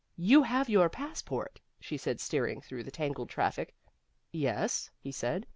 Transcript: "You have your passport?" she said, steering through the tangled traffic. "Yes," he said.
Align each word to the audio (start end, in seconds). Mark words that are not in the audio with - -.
"You 0.17 0.41
have 0.41 0.67
your 0.67 0.89
passport?" 0.89 1.59
she 1.79 1.95
said, 1.95 2.19
steering 2.19 2.59
through 2.59 2.81
the 2.85 2.89
tangled 2.89 3.29
traffic. 3.29 3.75
"Yes," 4.31 4.89
he 4.99 5.11
said. 5.11 5.45